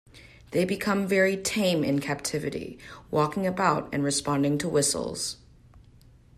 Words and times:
They 0.49 0.65
become 0.65 1.05
very 1.05 1.37
tame 1.37 1.83
in 1.83 2.01
captivity, 2.01 2.79
walking 3.11 3.45
about 3.45 3.87
and 3.93 4.03
responding 4.03 4.57
to 4.57 4.67
whistles. 4.67 5.37